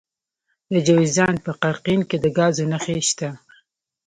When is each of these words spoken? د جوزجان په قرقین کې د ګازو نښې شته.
د 0.71 0.73
جوزجان 0.87 1.35
په 1.45 1.51
قرقین 1.61 2.01
کې 2.09 2.17
د 2.23 2.25
ګازو 2.37 2.65
نښې 2.71 2.97
شته. 3.09 3.29